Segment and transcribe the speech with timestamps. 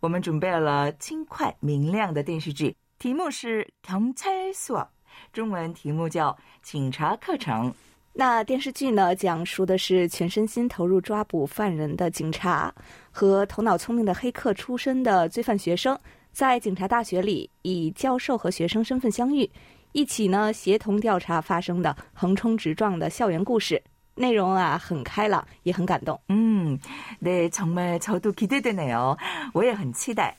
[0.00, 4.86] 我们准备了轻快明亮的电视剧，题目是《경찰서》，
[5.32, 6.30] 中文题目叫《
[6.62, 7.70] 警察课程》。
[8.12, 12.72] 那电视剧呢，讲述的是全身心投入抓捕犯人的警察
[13.10, 15.98] 和头脑聪明的黑客出身的罪犯学生，
[16.30, 19.50] 在警察大学里以教授和学生身份相遇，
[19.90, 23.82] 一起呢协同调查发生的横冲直撞的校园故事。
[24.18, 26.20] 内容啊很开朗，也很感动。
[26.28, 26.78] 음,
[27.20, 29.16] 네, 정말 저도 기대되네요.
[29.52, 30.36] 我也很期待。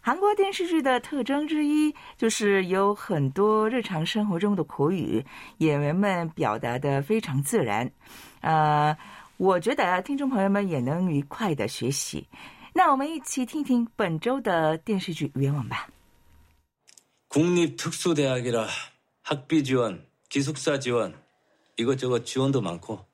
[0.00, 5.24] 韩国电视剧的特征之一就是有很多日常生活中的口语，
[5.58, 7.90] 演员们表达的非常自然。
[8.40, 8.96] 呃，
[9.36, 12.24] 我觉得啊听众朋友们也能愉快的学习。
[12.72, 15.88] 那我们一起听听本周的电视剧原文吧。
[17.28, 18.68] 국립특수대학이라
[19.22, 21.12] 학비 지원, 기숙사 지원,
[21.76, 23.04] 이것저것 지원도 많고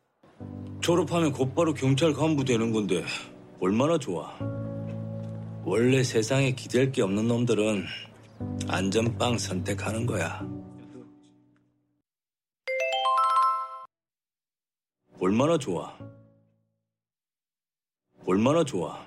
[0.88, 3.04] 졸업하면 곧바로 경찰 간부 되는 건데
[3.60, 4.34] 얼마나 좋아.
[5.66, 7.84] 원래 세상에 기댈 게 없는 놈들은
[8.70, 10.48] 안전빵 선택하는 거야.
[15.20, 15.94] 얼마나 좋아.
[18.26, 19.04] 얼마나 좋아.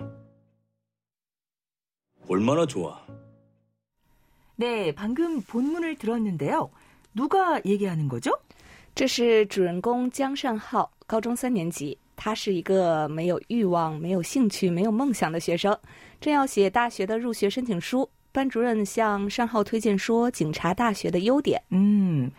[2.27, 3.03] 얼마나 좋아.
[4.55, 6.69] 네, 방금 본문을 들었는데요.
[7.15, 8.37] 누가 얘기하는 거죠?
[8.93, 11.97] 这是主人公姜善浩，高中三年级。
[12.15, 15.75] 他是一个没有欲望、没有兴趣、没有梦想的学生，
[16.19, 18.07] 正要写大学的入学申请书。
[18.31, 21.59] 班主任向善浩推荐说，警察大学的优点。
[21.69, 22.29] 嗯，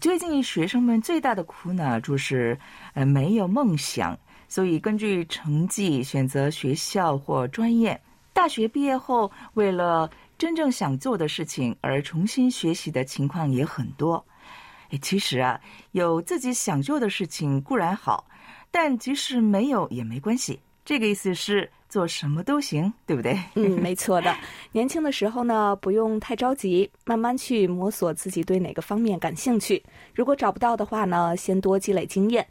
[0.00, 2.58] 最近学生们最大的苦恼就是
[2.94, 4.18] 呃没有梦想，
[4.48, 7.98] 所以根据成绩选择学校或专业。
[8.32, 14.24] 大学毕业后，为了真正想做的事情而重新学习的情况也很多。
[14.94, 15.60] 哎，其实啊，
[15.90, 18.24] 有自己想做的事情固然好，
[18.70, 20.60] 但即使没有也没关系。
[20.84, 23.36] 这个意思是做什么都行，对不对？
[23.56, 24.32] 嗯，没错的。
[24.70, 29.82] 年轻的时候呢，不用太着急，慢慢去摸索自己对哪个方面感兴趣。
[30.14, 32.46] 如果找不到的话呢，先多积累经验，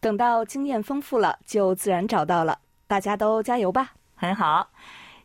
[0.00, 2.58] 等到经验丰富了，就自然找到了。
[2.88, 3.92] 大家都加油吧！
[4.16, 4.68] 很好。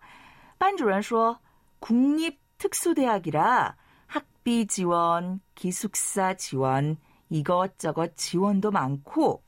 [0.58, 1.40] 班主任说
[1.80, 3.76] 국립 특수대학이라
[4.06, 6.96] 학비 지원, 기숙사 지원,
[7.28, 9.42] 이것저것 지원도 많고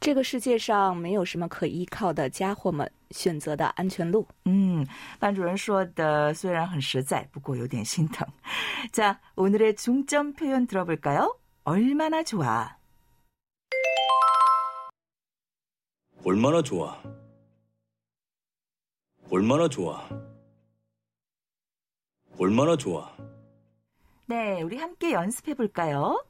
[0.00, 4.26] 这个世界上没有什么可依靠的家伙们选择的安全路。
[4.46, 4.86] 嗯，
[5.18, 8.26] 班主任说的虽然很实在，不过有点心疼。
[8.92, 12.70] 자오늘의중점표현들어볼까요 얼마나 좋아.
[16.24, 17.00] 얼마나 좋아.
[19.30, 20.08] 얼마나 좋아.
[22.38, 23.14] 얼마나 좋아.
[24.26, 26.24] 네, 우리 함께 연습해 볼까요?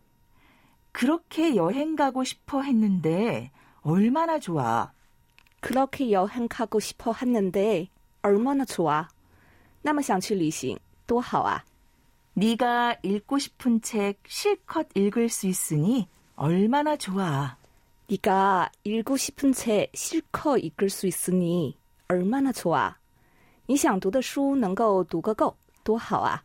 [0.93, 3.51] 그렇게 여행 가고 싶어 했는데
[3.83, 4.93] 얼마나 좋아.
[5.61, 7.89] 그렇게 여행 가고 싶어 했는데
[8.23, 9.09] 얼마나 좋아.
[9.83, 11.65] 那么想去旅行多好啊.
[12.35, 17.57] 네가 읽고 싶은 책 실컷 읽을 수 있으니 얼마나 좋아.
[18.09, 21.77] 네가 읽고 싶은 책 실컷 읽을 수 있으니
[22.09, 22.97] 얼마나 좋아.
[23.67, 26.43] 你想读的书能够读个够多好啊.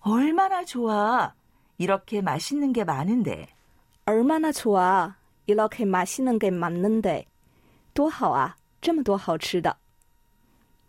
[0.00, 1.34] 얼마나 좋아.
[1.76, 3.48] 이렇게 맛있는 게 많은데.
[4.06, 5.14] 얼마나 좋아.
[5.46, 7.26] 이렇게 맛있는 게 많는데.
[7.92, 9.76] 多好啊.这么多好吃的.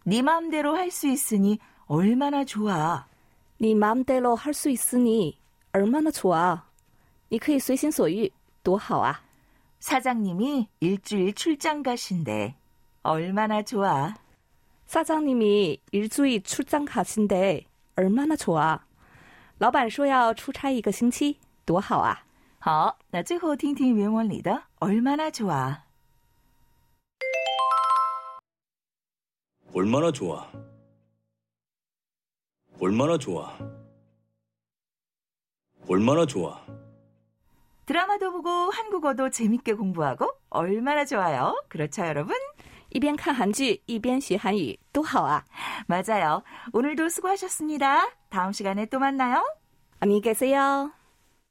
[0.06, 3.06] 네 마음대로 할 수 있으니 얼마나 좋아.
[3.58, 5.38] 네 마음대로 할 수 있으니
[5.74, 6.64] 얼마나 좋아.
[7.30, 8.32] 你可以随心所欲
[8.64, 9.22] 多好啊.
[9.80, 12.56] 사장님이 일주일 출장 가신대.
[13.02, 14.16] 얼마나 좋아.
[14.86, 17.66] 사장님이 일주일 출장 가신대.
[17.96, 18.80] 얼마나 좋아.
[19.60, 22.26] 老板说要出差一个星期多好啊.
[22.60, 25.84] 好，那最后听听原文里的 얼마나 좋아.
[29.74, 30.48] 얼마나 좋아.
[32.80, 33.58] 얼마나 좋아.
[35.88, 36.60] 얼마나 좋아.
[37.88, 41.62] 드라마도 보고 한국어도 재밌게 공부하고 얼마나 좋아요.
[41.70, 42.36] 그렇죠, 여러분?
[42.90, 45.44] 一边看韩剧一边学韩语多好啊.
[45.88, 46.44] 맞아요.
[46.74, 48.08] 오늘도 수고하셨습니다.
[48.30, 49.44] 다음 시간에 또 만나요.
[50.00, 50.92] 안녕히 계세요.